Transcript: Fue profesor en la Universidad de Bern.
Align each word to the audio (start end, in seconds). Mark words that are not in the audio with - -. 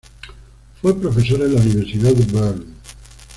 Fue 0.81 0.99
profesor 0.99 1.41
en 1.43 1.53
la 1.53 1.61
Universidad 1.61 2.11
de 2.11 2.25
Bern. 2.33 2.65